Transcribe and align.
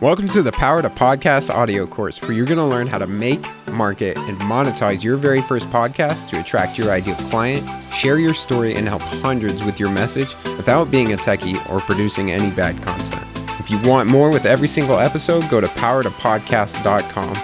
Welcome 0.00 0.28
to 0.30 0.42
the 0.42 0.50
Power 0.50 0.82
to 0.82 0.90
Podcast 0.90 1.54
audio 1.54 1.86
course, 1.86 2.20
where 2.20 2.32
you're 2.32 2.46
going 2.46 2.58
to 2.58 2.64
learn 2.64 2.88
how 2.88 2.98
to 2.98 3.06
make, 3.06 3.44
market, 3.68 4.16
and 4.16 4.36
monetize 4.40 5.04
your 5.04 5.16
very 5.16 5.40
first 5.40 5.70
podcast 5.70 6.28
to 6.30 6.40
attract 6.40 6.78
your 6.78 6.90
ideal 6.90 7.14
client, 7.14 7.64
share 7.92 8.18
your 8.18 8.34
story, 8.34 8.74
and 8.74 8.88
help 8.88 9.02
hundreds 9.02 9.62
with 9.62 9.78
your 9.78 9.90
message 9.90 10.34
without 10.56 10.90
being 10.90 11.12
a 11.12 11.16
techie 11.16 11.58
or 11.70 11.78
producing 11.80 12.32
any 12.32 12.50
bad 12.50 12.80
content. 12.82 13.24
If 13.60 13.70
you 13.70 13.78
want 13.88 14.10
more 14.10 14.30
with 14.30 14.46
every 14.46 14.66
single 14.66 14.98
episode, 14.98 15.48
go 15.48 15.60
to 15.60 15.68
powertopodcast.com. 15.68 17.36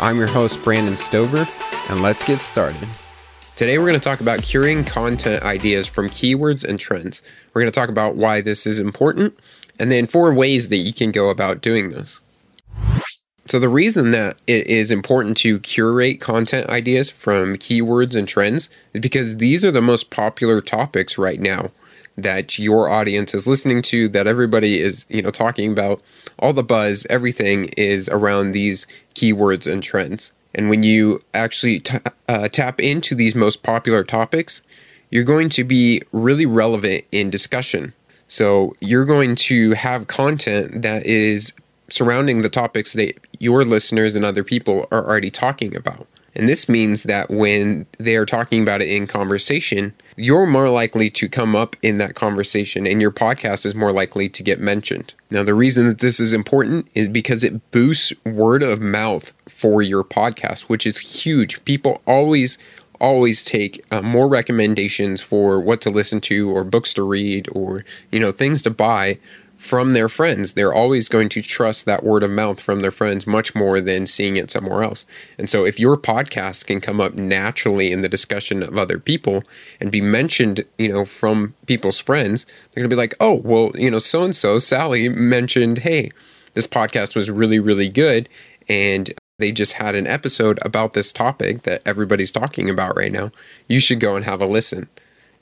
I'm 0.00 0.18
your 0.18 0.26
host, 0.26 0.62
Brandon 0.64 0.96
Stover, 0.96 1.46
and 1.88 2.02
let's 2.02 2.24
get 2.24 2.40
started. 2.40 2.88
Today, 3.54 3.78
we're 3.78 3.86
going 3.86 4.00
to 4.00 4.04
talk 4.04 4.20
about 4.20 4.42
curing 4.42 4.84
content 4.84 5.44
ideas 5.44 5.86
from 5.86 6.10
keywords 6.10 6.64
and 6.64 6.78
trends. 6.78 7.22
We're 7.54 7.62
going 7.62 7.72
to 7.72 7.80
talk 7.80 7.88
about 7.88 8.16
why 8.16 8.40
this 8.40 8.66
is 8.66 8.80
important 8.80 9.38
and 9.78 9.90
then 9.90 10.06
four 10.06 10.32
ways 10.32 10.68
that 10.68 10.76
you 10.76 10.92
can 10.92 11.10
go 11.10 11.30
about 11.30 11.60
doing 11.60 11.90
this. 11.90 12.20
So, 13.48 13.60
the 13.60 13.68
reason 13.68 14.10
that 14.10 14.38
it 14.48 14.66
is 14.66 14.90
important 14.90 15.36
to 15.38 15.60
curate 15.60 16.20
content 16.20 16.68
ideas 16.68 17.10
from 17.10 17.56
keywords 17.56 18.16
and 18.16 18.26
trends 18.26 18.68
is 18.92 19.00
because 19.00 19.36
these 19.36 19.64
are 19.64 19.70
the 19.70 19.80
most 19.80 20.10
popular 20.10 20.60
topics 20.60 21.16
right 21.16 21.40
now 21.40 21.70
that 22.16 22.58
your 22.58 22.88
audience 22.88 23.34
is 23.34 23.46
listening 23.46 23.82
to, 23.82 24.08
that 24.08 24.26
everybody 24.26 24.80
is, 24.80 25.06
you 25.08 25.22
know, 25.22 25.30
talking 25.30 25.70
about. 25.70 26.02
All 26.38 26.52
the 26.52 26.62
buzz, 26.62 27.06
everything 27.10 27.66
is 27.76 28.08
around 28.08 28.52
these 28.52 28.86
keywords 29.14 29.70
and 29.70 29.82
trends. 29.82 30.32
And 30.54 30.70
when 30.70 30.82
you 30.82 31.22
actually 31.34 31.80
t- 31.80 31.98
uh, 32.28 32.48
tap 32.48 32.80
into 32.80 33.14
these 33.14 33.34
most 33.34 33.62
popular 33.62 34.02
topics, 34.02 34.62
you're 35.10 35.24
going 35.24 35.50
to 35.50 35.64
be 35.64 36.02
really 36.12 36.46
relevant 36.46 37.04
in 37.12 37.30
discussion. 37.30 37.92
So 38.28 38.74
you're 38.80 39.04
going 39.04 39.36
to 39.36 39.72
have 39.72 40.08
content 40.08 40.82
that 40.82 41.06
is 41.06 41.52
surrounding 41.88 42.42
the 42.42 42.48
topics 42.48 42.92
that 42.94 43.14
your 43.38 43.64
listeners 43.64 44.14
and 44.14 44.24
other 44.24 44.42
people 44.42 44.88
are 44.90 45.06
already 45.06 45.30
talking 45.30 45.76
about. 45.76 46.06
And 46.36 46.48
this 46.48 46.68
means 46.68 47.04
that 47.04 47.30
when 47.30 47.86
they 47.98 48.14
are 48.16 48.26
talking 48.26 48.62
about 48.62 48.82
it 48.82 48.88
in 48.88 49.06
conversation, 49.06 49.94
you're 50.16 50.46
more 50.46 50.68
likely 50.68 51.08
to 51.10 51.30
come 51.30 51.56
up 51.56 51.76
in 51.80 51.96
that 51.96 52.14
conversation 52.14 52.86
and 52.86 53.00
your 53.00 53.10
podcast 53.10 53.64
is 53.64 53.74
more 53.74 53.92
likely 53.92 54.28
to 54.28 54.42
get 54.42 54.60
mentioned. 54.60 55.14
Now, 55.30 55.42
the 55.42 55.54
reason 55.54 55.86
that 55.86 56.00
this 56.00 56.20
is 56.20 56.34
important 56.34 56.88
is 56.94 57.08
because 57.08 57.42
it 57.42 57.70
boosts 57.70 58.12
word 58.26 58.62
of 58.62 58.82
mouth 58.82 59.32
for 59.48 59.80
your 59.80 60.04
podcast, 60.04 60.62
which 60.62 60.86
is 60.86 60.98
huge. 60.98 61.64
People 61.64 62.02
always 62.06 62.58
always 63.00 63.44
take 63.44 63.84
uh, 63.90 64.02
more 64.02 64.28
recommendations 64.28 65.20
for 65.20 65.60
what 65.60 65.80
to 65.82 65.90
listen 65.90 66.20
to 66.22 66.50
or 66.50 66.64
books 66.64 66.94
to 66.94 67.02
read 67.02 67.48
or 67.52 67.84
you 68.10 68.20
know 68.20 68.32
things 68.32 68.62
to 68.62 68.70
buy 68.70 69.18
from 69.56 69.90
their 69.90 70.08
friends. 70.08 70.52
They're 70.52 70.72
always 70.72 71.08
going 71.08 71.28
to 71.30 71.42
trust 71.42 71.86
that 71.86 72.04
word 72.04 72.22
of 72.22 72.30
mouth 72.30 72.60
from 72.60 72.80
their 72.80 72.90
friends 72.90 73.26
much 73.26 73.54
more 73.54 73.80
than 73.80 74.06
seeing 74.06 74.36
it 74.36 74.50
somewhere 74.50 74.82
else. 74.82 75.06
And 75.38 75.48
so 75.48 75.64
if 75.64 75.80
your 75.80 75.96
podcast 75.96 76.66
can 76.66 76.80
come 76.80 77.00
up 77.00 77.14
naturally 77.14 77.90
in 77.90 78.02
the 78.02 78.08
discussion 78.08 78.62
of 78.62 78.76
other 78.76 78.98
people 78.98 79.44
and 79.80 79.90
be 79.90 80.00
mentioned, 80.00 80.64
you 80.78 80.88
know, 80.88 81.04
from 81.04 81.54
people's 81.66 81.98
friends, 81.98 82.44
they're 82.44 82.82
going 82.82 82.90
to 82.90 82.94
be 82.94 83.00
like, 83.00 83.14
"Oh, 83.20 83.34
well, 83.34 83.72
you 83.74 83.90
know, 83.90 83.98
so 83.98 84.22
and 84.24 84.36
so 84.36 84.58
Sally 84.58 85.08
mentioned, 85.08 85.78
"Hey, 85.78 86.10
this 86.52 86.66
podcast 86.66 87.16
was 87.16 87.30
really 87.30 87.58
really 87.58 87.88
good." 87.88 88.28
And 88.68 89.12
they 89.38 89.52
just 89.52 89.74
had 89.74 89.94
an 89.94 90.06
episode 90.06 90.58
about 90.62 90.94
this 90.94 91.12
topic 91.12 91.62
that 91.62 91.82
everybody's 91.84 92.32
talking 92.32 92.70
about 92.70 92.96
right 92.96 93.12
now. 93.12 93.30
You 93.68 93.80
should 93.80 94.00
go 94.00 94.16
and 94.16 94.24
have 94.24 94.40
a 94.40 94.46
listen. 94.46 94.88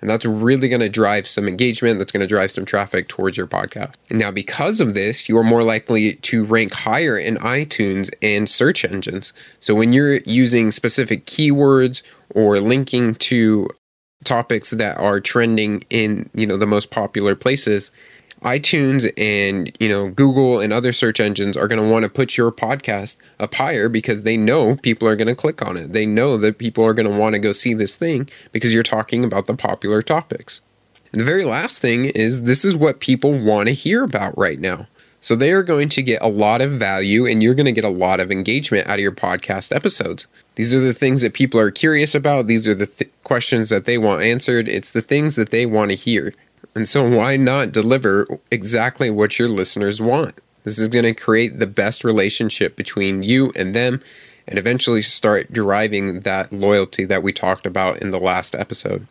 And 0.00 0.10
that's 0.10 0.26
really 0.26 0.68
going 0.68 0.80
to 0.80 0.88
drive 0.88 1.26
some 1.26 1.48
engagement. 1.48 1.98
That's 1.98 2.12
going 2.12 2.20
to 2.20 2.26
drive 2.26 2.50
some 2.50 2.66
traffic 2.66 3.08
towards 3.08 3.36
your 3.36 3.46
podcast. 3.46 3.94
And 4.10 4.18
now, 4.18 4.30
because 4.30 4.80
of 4.80 4.92
this, 4.92 5.28
you 5.28 5.38
are 5.38 5.44
more 5.44 5.62
likely 5.62 6.14
to 6.16 6.44
rank 6.44 6.74
higher 6.74 7.16
in 7.16 7.36
iTunes 7.36 8.10
and 8.20 8.48
search 8.48 8.84
engines. 8.84 9.32
So, 9.60 9.74
when 9.74 9.92
you're 9.92 10.16
using 10.26 10.72
specific 10.72 11.24
keywords 11.24 12.02
or 12.34 12.60
linking 12.60 13.14
to 13.14 13.68
topics 14.24 14.70
that 14.70 14.98
are 14.98 15.20
trending 15.20 15.84
in 15.90 16.28
you 16.34 16.46
know 16.46 16.56
the 16.56 16.66
most 16.66 16.90
popular 16.90 17.34
places 17.34 17.90
iTunes 18.44 19.10
and 19.16 19.74
you 19.80 19.88
know 19.88 20.10
Google 20.10 20.60
and 20.60 20.72
other 20.72 20.92
search 20.92 21.18
engines 21.18 21.56
are 21.56 21.66
going 21.66 21.82
to 21.82 21.88
want 21.88 22.04
to 22.04 22.08
put 22.08 22.36
your 22.36 22.52
podcast 22.52 23.16
up 23.40 23.54
higher 23.54 23.88
because 23.88 24.22
they 24.22 24.36
know 24.36 24.76
people 24.76 25.08
are 25.08 25.16
going 25.16 25.28
to 25.28 25.34
click 25.34 25.62
on 25.62 25.76
it. 25.76 25.92
They 25.92 26.06
know 26.06 26.36
that 26.36 26.58
people 26.58 26.84
are 26.84 26.94
going 26.94 27.10
to 27.10 27.18
want 27.18 27.34
to 27.34 27.38
go 27.38 27.52
see 27.52 27.74
this 27.74 27.96
thing 27.96 28.28
because 28.52 28.72
you're 28.72 28.82
talking 28.82 29.24
about 29.24 29.46
the 29.46 29.54
popular 29.54 30.02
topics. 30.02 30.60
And 31.12 31.20
the 31.20 31.24
very 31.24 31.44
last 31.44 31.78
thing 31.78 32.06
is 32.06 32.42
this 32.42 32.64
is 32.64 32.76
what 32.76 33.00
people 33.00 33.38
want 33.38 33.68
to 33.68 33.74
hear 33.74 34.04
about 34.04 34.36
right 34.36 34.58
now. 34.58 34.88
So 35.24 35.34
they 35.34 35.52
are 35.52 35.62
going 35.62 35.88
to 35.88 36.02
get 36.02 36.20
a 36.20 36.28
lot 36.28 36.60
of 36.60 36.72
value 36.72 37.24
and 37.24 37.42
you're 37.42 37.54
going 37.54 37.64
to 37.64 37.72
get 37.72 37.84
a 37.84 37.88
lot 37.88 38.20
of 38.20 38.30
engagement 38.30 38.86
out 38.86 38.96
of 38.96 39.00
your 39.00 39.10
podcast 39.10 39.74
episodes. 39.74 40.26
These 40.56 40.74
are 40.74 40.80
the 40.80 40.92
things 40.92 41.22
that 41.22 41.32
people 41.32 41.58
are 41.58 41.70
curious 41.70 42.14
about. 42.14 42.46
These 42.46 42.68
are 42.68 42.74
the 42.74 42.88
th- 42.88 43.10
questions 43.22 43.70
that 43.70 43.86
they 43.86 43.96
want 43.96 44.22
answered. 44.22 44.68
It's 44.68 44.90
the 44.90 45.00
things 45.00 45.34
that 45.36 45.48
they 45.48 45.64
want 45.64 45.92
to 45.92 45.96
hear. 45.96 46.34
And 46.74 46.88
so, 46.88 47.08
why 47.08 47.36
not 47.36 47.72
deliver 47.72 48.26
exactly 48.50 49.08
what 49.10 49.38
your 49.38 49.48
listeners 49.48 50.00
want? 50.00 50.40
This 50.64 50.78
is 50.78 50.88
going 50.88 51.04
to 51.04 51.14
create 51.14 51.58
the 51.58 51.66
best 51.66 52.04
relationship 52.04 52.74
between 52.74 53.22
you 53.22 53.52
and 53.54 53.74
them 53.74 54.02
and 54.48 54.58
eventually 54.58 55.02
start 55.02 55.52
deriving 55.52 56.20
that 56.20 56.52
loyalty 56.52 57.04
that 57.04 57.22
we 57.22 57.32
talked 57.32 57.66
about 57.66 57.98
in 57.98 58.10
the 58.10 58.18
last 58.18 58.54
episode. 58.54 59.06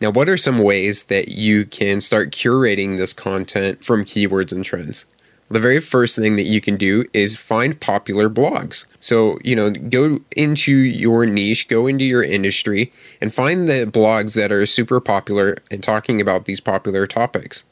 Now, 0.00 0.10
what 0.10 0.28
are 0.28 0.36
some 0.36 0.58
ways 0.58 1.04
that 1.04 1.28
you 1.28 1.64
can 1.64 2.00
start 2.00 2.30
curating 2.30 2.96
this 2.96 3.12
content 3.12 3.84
from 3.84 4.04
keywords 4.04 4.52
and 4.52 4.64
trends? 4.64 5.06
The 5.54 5.60
very 5.60 5.80
first 5.80 6.16
thing 6.16 6.36
that 6.36 6.42
you 6.42 6.60
can 6.60 6.76
do 6.76 7.04
is 7.12 7.36
find 7.36 7.80
popular 7.80 8.28
blogs. 8.28 8.84
So, 8.98 9.38
you 9.44 9.54
know, 9.54 9.70
go 9.70 10.18
into 10.36 10.72
your 10.72 11.26
niche, 11.26 11.68
go 11.68 11.86
into 11.86 12.04
your 12.04 12.24
industry, 12.24 12.92
and 13.20 13.32
find 13.32 13.68
the 13.68 13.86
blogs 13.86 14.34
that 14.34 14.50
are 14.50 14.66
super 14.66 15.00
popular 15.00 15.56
and 15.70 15.82
talking 15.82 16.20
about 16.20 16.46
these 16.46 16.60
popular 16.60 17.06
topics. 17.06 17.62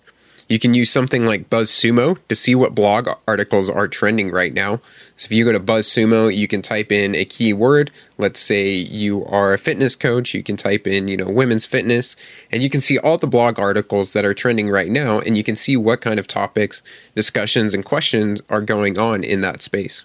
You 0.52 0.58
can 0.58 0.74
use 0.74 0.90
something 0.90 1.24
like 1.24 1.48
BuzzSumo 1.48 2.18
to 2.28 2.36
see 2.36 2.54
what 2.54 2.74
blog 2.74 3.08
articles 3.26 3.70
are 3.70 3.88
trending 3.88 4.30
right 4.30 4.52
now. 4.52 4.82
So 5.16 5.24
if 5.24 5.32
you 5.32 5.46
go 5.46 5.52
to 5.52 5.58
BuzzSumo, 5.58 6.36
you 6.36 6.46
can 6.46 6.60
type 6.60 6.92
in 6.92 7.14
a 7.14 7.24
keyword. 7.24 7.90
Let's 8.18 8.38
say 8.38 8.70
you 8.70 9.24
are 9.24 9.54
a 9.54 9.58
fitness 9.58 9.96
coach, 9.96 10.34
you 10.34 10.42
can 10.42 10.58
type 10.58 10.86
in, 10.86 11.08
you 11.08 11.16
know, 11.16 11.30
women's 11.30 11.64
fitness, 11.64 12.16
and 12.50 12.62
you 12.62 12.68
can 12.68 12.82
see 12.82 12.98
all 12.98 13.16
the 13.16 13.26
blog 13.26 13.58
articles 13.58 14.12
that 14.12 14.26
are 14.26 14.34
trending 14.34 14.68
right 14.68 14.90
now, 14.90 15.20
and 15.20 15.38
you 15.38 15.42
can 15.42 15.56
see 15.56 15.74
what 15.74 16.02
kind 16.02 16.20
of 16.20 16.26
topics, 16.26 16.82
discussions, 17.14 17.72
and 17.72 17.82
questions 17.82 18.42
are 18.50 18.60
going 18.60 18.98
on 18.98 19.24
in 19.24 19.40
that 19.40 19.62
space. 19.62 20.04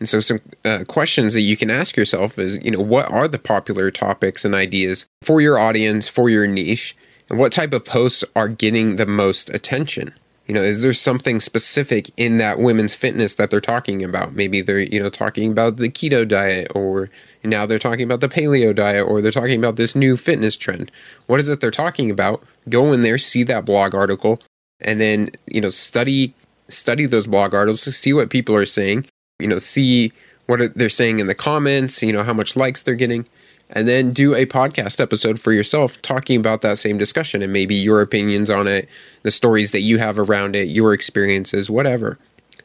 And 0.00 0.08
so, 0.08 0.18
some 0.18 0.40
uh, 0.64 0.82
questions 0.88 1.32
that 1.34 1.42
you 1.42 1.56
can 1.56 1.70
ask 1.70 1.96
yourself 1.96 2.40
is, 2.40 2.58
you 2.60 2.72
know, 2.72 2.80
what 2.80 3.08
are 3.12 3.28
the 3.28 3.38
popular 3.38 3.92
topics 3.92 4.44
and 4.44 4.52
ideas 4.52 5.06
for 5.22 5.40
your 5.40 5.60
audience, 5.60 6.08
for 6.08 6.28
your 6.28 6.48
niche? 6.48 6.96
And 7.28 7.38
what 7.38 7.52
type 7.52 7.72
of 7.72 7.84
posts 7.84 8.24
are 8.34 8.48
getting 8.48 8.96
the 8.96 9.06
most 9.06 9.50
attention? 9.50 10.14
You 10.46 10.54
know, 10.54 10.62
is 10.62 10.82
there 10.82 10.92
something 10.92 11.40
specific 11.40 12.10
in 12.16 12.38
that 12.38 12.60
women's 12.60 12.94
fitness 12.94 13.34
that 13.34 13.50
they're 13.50 13.60
talking 13.60 14.04
about? 14.04 14.34
Maybe 14.34 14.60
they're, 14.60 14.78
you 14.78 15.02
know, 15.02 15.10
talking 15.10 15.50
about 15.50 15.76
the 15.76 15.88
keto 15.88 16.26
diet 16.26 16.70
or 16.72 17.10
now 17.42 17.66
they're 17.66 17.80
talking 17.80 18.04
about 18.04 18.20
the 18.20 18.28
paleo 18.28 18.72
diet 18.72 19.08
or 19.08 19.20
they're 19.20 19.32
talking 19.32 19.58
about 19.58 19.74
this 19.74 19.96
new 19.96 20.16
fitness 20.16 20.56
trend. 20.56 20.92
What 21.26 21.40
is 21.40 21.48
it 21.48 21.60
they're 21.60 21.72
talking 21.72 22.12
about? 22.12 22.44
Go 22.68 22.92
in 22.92 23.02
there, 23.02 23.18
see 23.18 23.42
that 23.42 23.64
blog 23.64 23.92
article, 23.92 24.40
and 24.80 25.00
then, 25.00 25.30
you 25.46 25.60
know, 25.60 25.70
study 25.70 26.32
study 26.68 27.06
those 27.06 27.26
blog 27.26 27.54
articles 27.54 27.82
to 27.82 27.92
see 27.92 28.12
what 28.12 28.30
people 28.30 28.54
are 28.54 28.66
saying, 28.66 29.06
you 29.38 29.46
know, 29.46 29.58
see 29.58 30.12
what 30.46 30.74
they're 30.74 30.88
saying 30.88 31.18
in 31.18 31.26
the 31.26 31.34
comments, 31.34 32.02
you 32.02 32.12
know, 32.12 32.22
how 32.22 32.34
much 32.34 32.56
likes 32.56 32.82
they're 32.82 32.94
getting 32.94 33.26
and 33.70 33.88
then 33.88 34.12
do 34.12 34.34
a 34.34 34.46
podcast 34.46 35.00
episode 35.00 35.40
for 35.40 35.52
yourself 35.52 36.00
talking 36.02 36.38
about 36.38 36.62
that 36.62 36.78
same 36.78 36.98
discussion 36.98 37.42
and 37.42 37.52
maybe 37.52 37.74
your 37.74 38.00
opinions 38.00 38.48
on 38.48 38.66
it, 38.66 38.88
the 39.22 39.30
stories 39.30 39.72
that 39.72 39.80
you 39.80 39.98
have 39.98 40.18
around 40.18 40.54
it, 40.54 40.68
your 40.68 40.92
experiences, 40.92 41.68
whatever. 41.68 42.18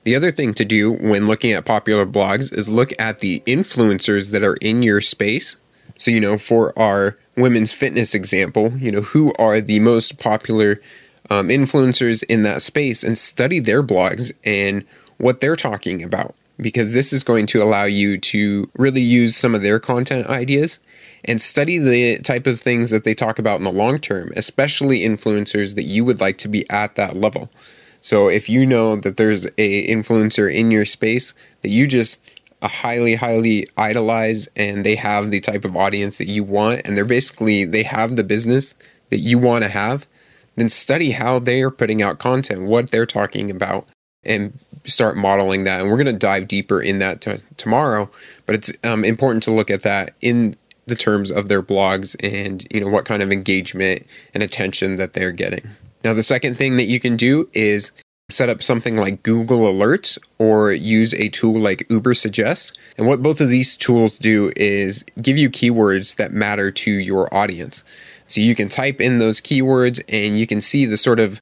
The 0.04 0.16
other 0.16 0.32
thing 0.32 0.54
to 0.56 0.66
do 0.66 0.94
when 0.94 1.28
looking 1.28 1.52
at 1.52 1.66
popular 1.66 2.06
blogs 2.06 2.54
is 2.54 2.70
look 2.70 2.92
at 3.00 3.20
the 3.20 3.42
influencers 3.46 4.32
that 4.32 4.44
are 4.44 4.56
in 4.56 4.84
your 4.84 5.02
space. 5.02 5.58
So, 5.98 6.12
you 6.12 6.20
know, 6.20 6.38
for 6.38 6.78
our 6.78 7.18
women's 7.36 7.74
fitness 7.74 8.16
example, 8.16 8.74
you 8.78 8.92
know, 8.92 9.02
who 9.02 9.34
are 9.38 9.62
the 9.62 9.80
most 9.80 10.18
popular 10.18 10.82
um, 11.30 11.50
influencers 11.50 12.24
in 12.24 12.44
that 12.44 12.62
space 12.62 13.04
and 13.04 13.18
study 13.18 13.60
their 13.60 13.84
blogs 13.84 14.32
and 14.44 14.86
what 15.18 15.40
they're 15.40 15.56
talking 15.56 16.04
about 16.04 16.36
because 16.62 16.94
this 16.94 17.12
is 17.12 17.24
going 17.24 17.46
to 17.48 17.64
allow 17.64 17.86
you 17.86 18.18
to 18.18 18.70
really 18.78 19.02
use 19.02 19.36
some 19.36 19.56
of 19.56 19.64
their 19.64 19.80
content 19.80 20.28
ideas 20.28 20.80
and 21.26 21.42
study 21.42 21.78
the 21.78 22.20
type 22.20 22.48
of 22.48 22.60
things 22.60 22.90
that 22.90 23.04
they 23.04 23.14
talk 23.14 23.40
about 23.40 23.58
in 23.58 23.64
the 23.64 23.72
long 23.72 24.00
term, 24.00 24.32
especially 24.36 25.00
influencers 25.00 25.76
that 25.76 25.84
you 25.84 26.06
would 26.06 26.20
like 26.20 26.38
to 26.38 26.48
be 26.48 26.70
at 26.70 26.96
that 26.96 27.16
level. 27.16 27.50
So 28.02 28.28
if 28.28 28.50
you 28.50 28.66
know 28.66 28.96
that 28.96 29.18
there's 29.18 29.46
a 29.58 29.88
influencer 29.88 30.54
in 30.54 30.72
your 30.72 30.86
space 30.86 31.34
that 31.62 31.70
you 31.70 31.88
just 31.88 32.20
uh, 32.62 32.68
highly 32.68 33.16
highly 33.16 33.68
idolize 33.78 34.48
and 34.56 34.86
they 34.86 34.96
have 34.96 35.32
the 35.32 35.40
type 35.40 35.66
of 35.66 35.76
audience 35.76 36.18
that 36.18 36.28
you 36.28 36.44
want 36.44 36.82
and 36.86 36.98
they're 36.98 37.06
basically 37.06 37.66
they 37.66 37.84
have 37.84 38.16
the 38.16 38.24
business 38.24 38.74
that 39.10 39.20
you 39.20 39.38
want 39.38 39.64
to 39.64 39.70
have, 39.70 40.08
then 40.56 40.70
study 40.70 41.12
how 41.12 41.38
they 41.38 41.62
are 41.62 41.72
putting 41.72 42.02
out 42.02 42.18
content, 42.18 42.64
what 42.64 42.90
they're 42.90 43.06
talking 43.06 43.52
about, 43.52 43.90
and 44.24 44.58
start 44.86 45.18
modeling 45.18 45.64
that. 45.66 45.82
And 45.82 45.90
we're 45.90 45.98
going 45.98 46.06
to 46.08 46.14
dive 46.14 46.48
deeper 46.48 46.82
in 46.82 47.00
that 47.00 47.22
t- 47.22 47.38
tomorrow. 47.58 48.10
But 48.46 48.56
it's 48.56 48.72
um, 48.84 49.04
important 49.06 49.44
to 49.44 49.52
look 49.52 49.70
at 49.70 49.84
that 49.84 50.16
in 50.22 50.56
the 50.88 50.96
terms 50.96 51.32
of 51.32 51.48
their 51.48 51.62
blogs 51.62 52.16
and 52.22 52.66
you 52.72 52.82
know 52.82 52.90
what 52.90 53.06
kind 53.06 53.22
of 53.22 53.32
engagement 53.32 54.06
and 54.34 54.44
attention 54.44 54.96
that 54.98 55.14
they're 55.14 55.32
getting. 55.32 55.70
Now, 56.04 56.14
the 56.14 56.24
second 56.24 56.58
thing 56.58 56.78
that 56.78 56.86
you 56.86 57.00
can 57.00 57.16
do 57.16 57.48
is 57.54 57.92
set 58.32 58.50
up 58.50 58.64
something 58.64 58.96
like 58.96 59.24
Google 59.24 59.72
Alerts 59.72 60.18
or 60.40 60.72
use 60.72 61.14
a 61.14 61.30
tool 61.30 61.60
like 61.60 61.88
Ubersuggest. 61.90 62.74
And 62.98 63.06
what 63.06 63.22
both 63.22 63.42
of 63.42 63.50
these 63.50 63.76
tools 63.76 64.18
do 64.18 64.52
is 64.56 65.04
give 65.22 65.38
you 65.38 65.50
keywords 65.50 66.16
that 66.16 66.32
matter 66.32 66.72
to 66.72 66.92
your 66.92 67.32
audience. 67.34 67.84
So 68.28 68.40
you 68.42 68.56
can 68.56 68.70
type 68.70 69.02
in 69.02 69.20
those 69.20 69.42
keywords 69.42 70.02
and 70.08 70.40
you 70.40 70.48
can 70.48 70.62
see 70.62 70.86
the 70.86 70.98
sort 70.98 71.20
of 71.20 71.42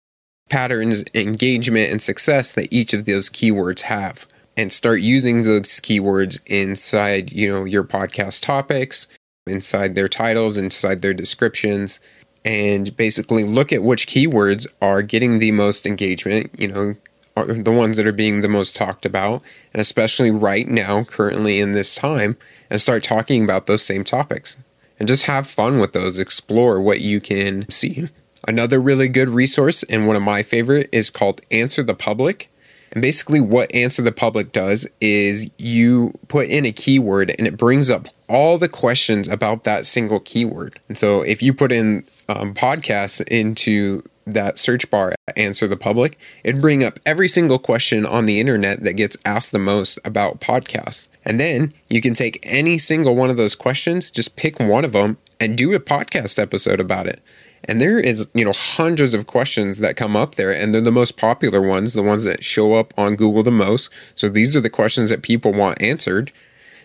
patterns, 0.50 1.04
engagement, 1.14 1.92
and 1.92 2.02
success 2.02 2.54
that 2.54 2.72
each 2.72 2.94
of 2.94 3.06
those 3.06 3.30
keywords 3.30 3.82
have. 3.82 4.26
And 4.58 4.74
start 4.74 5.02
using 5.02 5.44
those 5.44 5.80
keywords 5.80 6.40
inside, 6.46 7.32
you 7.32 7.50
know, 7.50 7.64
your 7.64 7.84
podcast 7.84 8.42
topics, 8.42 9.08
inside 9.48 9.96
their 9.96 10.10
titles, 10.10 10.58
inside 10.58 11.02
their 11.02 11.14
descriptions, 11.14 12.00
and 12.44 12.96
basically 12.98 13.44
look 13.44 13.72
at 13.72 13.84
which 13.84 14.08
keywords 14.08 14.68
are 14.82 15.02
getting 15.02 15.40
the 15.40 15.52
most 15.52 15.86
engagement, 15.86 16.52
you 16.58 16.68
know, 16.68 16.96
are 17.36 17.46
the 17.46 17.72
ones 17.72 17.98
that 17.98 18.08
are 18.08 18.12
being 18.12 18.42
the 18.42 18.50
most 18.50 18.76
talked 18.76 19.06
about, 19.06 19.42
and 19.74 19.82
especially 19.82 20.32
right 20.32 20.68
now, 20.68 21.04
currently 21.04 21.60
in 21.60 21.74
this 21.74 21.96
time, 21.96 22.38
and 22.70 22.82
start 22.82 23.04
talking 23.04 23.44
about 23.44 23.68
those 23.68 23.84
same 23.84 24.04
topics. 24.04 24.58
And 25.00 25.08
just 25.08 25.24
have 25.24 25.48
fun 25.48 25.80
with 25.80 25.94
those, 25.94 26.18
explore 26.18 26.82
what 26.82 27.00
you 27.00 27.22
can 27.22 27.70
see. 27.70 28.10
Another 28.48 28.80
really 28.80 29.08
good 29.08 29.30
resource, 29.30 29.84
and 29.84 30.08
one 30.08 30.16
of 30.16 30.22
my 30.22 30.44
favorite, 30.44 30.90
is 30.92 31.10
called 31.10 31.42
Answer 31.52 31.84
the 31.84 31.94
Public. 31.94 32.52
And 32.92 33.02
basically, 33.02 33.40
what 33.40 33.74
Answer 33.74 34.02
the 34.02 34.12
Public 34.12 34.52
does 34.52 34.88
is 35.00 35.50
you 35.58 36.14
put 36.28 36.48
in 36.48 36.66
a 36.66 36.72
keyword 36.72 37.36
and 37.38 37.48
it 37.48 37.58
brings 37.58 37.90
up 37.90 38.08
all 38.28 38.58
the 38.58 38.70
questions 38.70 39.28
about 39.28 39.64
that 39.64 39.86
single 39.86 40.20
keyword. 40.20 40.80
And 40.88 40.98
so, 40.98 41.22
if 41.22 41.44
you 41.44 41.54
put 41.54 41.72
in 41.72 42.06
um, 42.28 42.54
podcasts 42.54 43.22
into 43.28 44.04
that 44.34 44.60
search 44.60 44.90
bar 44.90 45.16
answer 45.36 45.68
the 45.68 45.78
public 45.78 46.20
it'd 46.44 46.62
bring 46.62 46.84
up 46.84 47.00
every 47.06 47.28
single 47.28 47.60
question 47.60 48.06
on 48.06 48.26
the 48.26 48.40
internet 48.40 48.84
that 48.84 48.94
gets 48.94 49.18
asked 49.26 49.52
the 49.52 49.60
most 49.60 49.98
about 50.06 50.40
podcasts 50.40 51.08
and 51.26 51.40
then 51.40 51.74
you 51.90 52.02
can 52.02 52.14
take 52.14 52.40
any 52.44 52.78
single 52.78 53.16
one 53.16 53.30
of 53.30 53.38
those 53.38 53.56
questions 53.56 54.12
just 54.12 54.36
pick 54.36 54.60
one 54.60 54.86
of 54.86 54.92
them 54.92 55.18
and 55.40 55.58
do 55.58 55.74
a 55.74 55.80
podcast 55.80 56.38
episode 56.38 56.80
about 56.80 57.08
it 57.08 57.22
and 57.70 57.80
there 57.80 58.00
is 58.00 58.28
you 58.34 58.44
know 58.44 58.52
hundreds 58.52 59.14
of 59.14 59.28
questions 59.28 59.78
that 59.78 59.96
come 59.96 60.16
up 60.16 60.36
there 60.36 60.52
and 60.52 60.74
they're 60.74 60.82
the 60.82 60.92
most 60.92 61.18
popular 61.18 61.62
ones 61.62 61.94
the 61.94 62.04
ones 62.04 62.24
that 62.24 62.44
show 62.44 62.74
up 62.74 62.94
on 62.98 63.16
google 63.16 63.44
the 63.44 63.52
most 63.52 63.90
so 64.16 64.28
these 64.28 64.56
are 64.56 64.62
the 64.62 64.70
questions 64.70 65.10
that 65.10 65.22
people 65.22 65.54
want 65.54 65.82
answered 65.82 66.32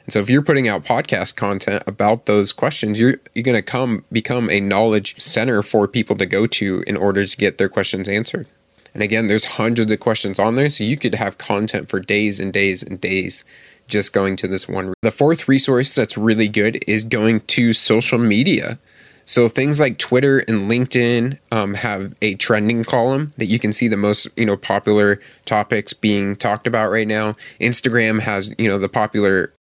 and 0.05 0.13
so 0.13 0.21
if 0.21 0.29
you're 0.29 0.43
putting 0.43 0.69
out 0.69 0.85
podcast 0.85 1.35
content 1.35 1.83
about 1.87 2.27
those 2.27 2.53
questions, 2.53 3.01
you're 3.01 3.17
you're 3.35 3.43
going 3.43 3.57
to 3.57 3.63
come 3.63 4.05
become 4.13 4.51
a 4.51 4.61
knowledge 4.61 5.19
center 5.21 5.63
for 5.63 5.89
people 5.89 6.17
to 6.17 6.27
go 6.27 6.47
to 6.47 6.85
in 6.87 6.97
order 6.97 7.27
to 7.27 7.37
get 7.37 7.57
their 7.59 7.71
questions 7.71 8.09
answered. 8.09 8.47
And 8.93 9.03
again, 9.03 9.27
there's 9.27 9.47
hundreds 9.47 9.91
of 9.91 10.01
questions 10.01 10.39
on 10.39 10.55
there, 10.55 10.69
so 10.69 10.85
you 10.85 10.97
could 10.97 11.15
have 11.15 11.39
content 11.39 11.89
for 11.89 12.01
days 12.01 12.39
and 12.39 12.53
days 12.53 12.83
and 12.83 13.01
days 13.01 13.45
just 13.89 14.13
going 14.13 14.37
to 14.37 14.49
this 14.49 14.69
one. 14.69 14.95
The 15.03 15.11
fourth 15.11 15.49
resource 15.49 15.95
that's 15.95 16.17
really 16.17 16.49
good 16.49 16.85
is 16.87 17.05
going 17.05 17.41
to 17.41 17.73
social 17.73 18.19
media. 18.19 18.79
So 19.26 19.49
things 19.49 19.81
like 19.81 19.99
Twitter 19.99 20.41
and 20.41 20.71
LinkedIn 20.71 21.38
um, 21.50 21.75
have 21.75 22.15
a 22.21 22.35
trending 22.35 22.85
column 22.85 23.31
that 23.37 23.47
you 23.47 23.59
can 23.59 23.73
see 23.73 23.88
the 23.88 23.97
most 23.97 24.29
you 24.37 24.44
know 24.44 24.56
popular 24.56 25.21
topics 25.44 25.93
being 25.93 26.37
talked 26.37 26.67
about 26.67 26.91
right 26.91 27.09
now. 27.09 27.37
Instagram 27.61 28.21
has 28.21 28.55
you 28.59 28.69
know 28.69 28.79
the 28.79 28.88
popular 28.88 29.53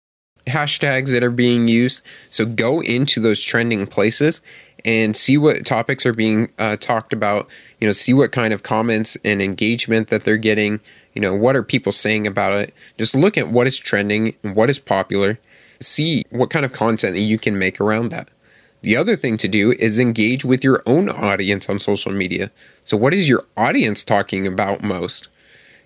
hashtags 0.46 1.10
that 1.12 1.22
are 1.22 1.30
being 1.30 1.68
used. 1.68 2.00
So 2.30 2.44
go 2.44 2.80
into 2.80 3.20
those 3.20 3.40
trending 3.40 3.86
places 3.86 4.40
and 4.84 5.16
see 5.16 5.38
what 5.38 5.64
topics 5.64 6.04
are 6.04 6.12
being 6.12 6.50
uh, 6.58 6.76
talked 6.76 7.12
about. 7.12 7.48
You 7.80 7.86
know, 7.86 7.92
see 7.92 8.12
what 8.12 8.32
kind 8.32 8.52
of 8.52 8.62
comments 8.62 9.16
and 9.24 9.40
engagement 9.40 10.08
that 10.08 10.24
they're 10.24 10.36
getting. 10.36 10.80
You 11.14 11.22
know, 11.22 11.34
what 11.34 11.56
are 11.56 11.62
people 11.62 11.92
saying 11.92 12.26
about 12.26 12.52
it? 12.54 12.74
Just 12.98 13.14
look 13.14 13.36
at 13.36 13.48
what 13.48 13.66
is 13.66 13.78
trending 13.78 14.34
and 14.42 14.56
what 14.56 14.70
is 14.70 14.78
popular. 14.78 15.38
See 15.80 16.24
what 16.30 16.50
kind 16.50 16.64
of 16.64 16.72
content 16.72 17.14
that 17.14 17.20
you 17.20 17.38
can 17.38 17.58
make 17.58 17.80
around 17.80 18.08
that. 18.10 18.28
The 18.82 18.96
other 18.96 19.14
thing 19.14 19.36
to 19.38 19.48
do 19.48 19.72
is 19.72 19.98
engage 19.98 20.44
with 20.44 20.64
your 20.64 20.82
own 20.86 21.08
audience 21.08 21.68
on 21.68 21.78
social 21.78 22.12
media. 22.12 22.50
So, 22.84 22.96
what 22.96 23.14
is 23.14 23.28
your 23.28 23.44
audience 23.56 24.02
talking 24.02 24.46
about 24.46 24.82
most? 24.82 25.28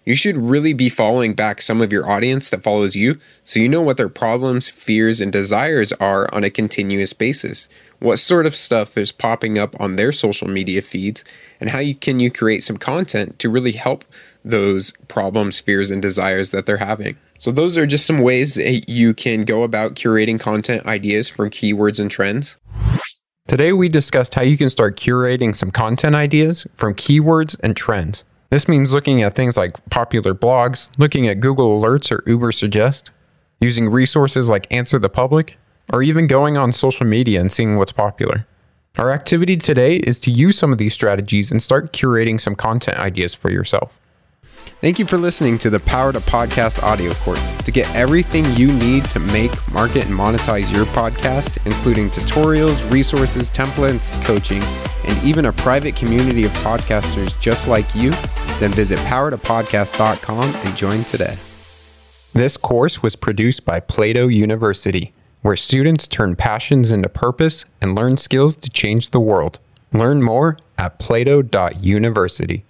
You 0.07 0.15
should 0.15 0.37
really 0.37 0.73
be 0.73 0.89
following 0.89 1.35
back 1.35 1.61
some 1.61 1.83
of 1.83 1.93
your 1.93 2.09
audience 2.09 2.49
that 2.51 2.63
follows 2.63 2.95
you 2.95 3.19
so 3.43 3.59
you 3.59 3.69
know 3.69 3.83
what 3.83 3.97
their 3.97 4.09
problems, 4.09 4.69
fears, 4.69 5.21
and 5.21 5.33
desires 5.33 5.93
are 5.95 6.33
on 6.33 6.45
a 6.45 6.51
continuous 6.51 7.13
basis. 7.13 7.69
What 7.99 8.19
sort 8.19 8.47
of 8.47 8.55
stuff 8.55 8.97
is 8.97 9.11
popping 9.11 9.59
up 9.59 9.75
on 9.81 9.97
their 9.97 10.13
social 10.13 10.49
media 10.49 10.81
feeds, 10.81 11.25
and 11.61 11.71
how 11.71 11.81
you, 11.81 11.95
can 11.95 12.21
you 12.21 12.31
create 12.31 12.63
some 12.63 12.77
content 12.77 13.39
to 13.41 13.51
really 13.51 13.73
help 13.73 14.05
those 14.45 14.93
problems, 15.09 15.59
fears, 15.61 15.91
and 15.91 16.01
desires 16.01 16.51
that 16.53 16.67
they're 16.67 16.77
having. 16.77 17.17
So, 17.39 17.51
those 17.51 17.77
are 17.77 17.85
just 17.85 18.07
some 18.07 18.19
ways 18.19 18.55
that 18.55 18.89
you 18.89 19.13
can 19.13 19.45
go 19.45 19.65
about 19.65 19.97
curating 19.97 20.41
content 20.41 20.87
ideas 20.87 21.29
from 21.29 21.51
keywords 21.51 21.99
and 22.01 22.11
trends. 22.11 22.57
Today, 23.47 23.73
we 23.73 23.89
discussed 23.89 24.35
how 24.35 24.43
you 24.43 24.57
can 24.57 24.69
start 24.69 24.97
curating 24.97 25.55
some 25.55 25.71
content 25.71 26.17
ideas 26.17 26.67
from 26.75 26.97
keywords 26.97 27.57
and 27.63 27.77
trends. 27.77 28.25
This 28.51 28.67
means 28.67 28.93
looking 28.93 29.23
at 29.23 29.37
things 29.37 29.57
like 29.57 29.89
popular 29.89 30.35
blogs, 30.35 30.89
looking 30.99 31.29
at 31.29 31.39
Google 31.39 31.81
Alerts 31.81 32.11
or 32.11 32.23
Ubersuggest, 32.23 33.11
using 33.61 33.89
resources 33.89 34.49
like 34.49 34.67
Answer 34.73 34.99
the 34.99 35.09
Public, 35.09 35.57
or 35.93 36.03
even 36.03 36.27
going 36.27 36.57
on 36.57 36.73
social 36.73 37.07
media 37.07 37.41
and 37.41 37.53
seeing 37.53 37.77
what's 37.77 37.93
popular. 37.93 38.49
Our 38.99 39.13
activity 39.13 39.57
today 39.57 39.99
is 39.99 40.19
to 40.21 40.33
use 40.33 40.59
some 40.59 40.73
of 40.73 40.79
these 40.79 40.95
strategies 40.95 41.53
and 41.53 41.63
start 41.63 41.93
curating 41.93 42.41
some 42.41 42.57
content 42.57 42.99
ideas 42.99 43.37
for 43.37 43.51
yourself. 43.51 44.01
Thank 44.83 44.99
you 44.99 45.07
for 45.07 45.17
listening 45.17 45.57
to 45.59 45.71
the 45.71 45.81
Power 45.81 46.13
to 46.13 46.21
Podcast 46.21 46.83
audio 46.83 47.15
course. 47.15 47.55
To 47.65 47.71
get 47.73 47.93
everything 47.95 48.45
you 48.57 48.71
need 48.71 49.07
to 49.07 49.19
make, 49.19 49.51
market, 49.73 50.05
and 50.05 50.15
monetize 50.15 50.71
your 50.71 50.85
podcast, 50.87 51.65
including 51.65 52.11
tutorials, 52.11 52.89
resources, 52.91 53.51
templates, 53.51 54.13
coaching, 54.25 54.63
and 55.09 55.25
even 55.25 55.47
a 55.47 55.53
private 55.55 55.97
community 55.97 56.45
of 56.45 56.53
podcasters 56.59 57.41
just 57.41 57.67
like 57.67 57.87
you, 57.95 58.11
then 58.61 58.71
visit 58.71 58.99
powertopodcast.com 58.99 60.45
and 60.45 60.77
join 60.77 61.05
today. 61.05 61.37
This 62.35 62.59
course 62.59 63.03
was 63.03 63.17
produced 63.17 63.65
by 63.65 63.81
Plato 63.81 64.29
University, 64.29 65.15
where 65.41 65.57
students 65.57 66.07
turn 66.07 66.37
passions 66.37 66.93
into 66.93 67.09
purpose 67.09 67.65
and 67.81 67.95
learn 67.95 68.19
skills 68.19 68.55
to 68.57 68.69
change 68.69 69.09
the 69.09 69.21
world. 69.21 69.59
Learn 69.95 70.23
more 70.23 70.59
at 70.77 70.99
plato.university. 70.99 72.67